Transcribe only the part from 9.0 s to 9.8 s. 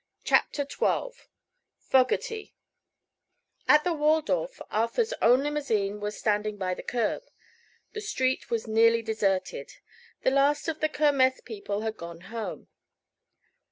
deserted.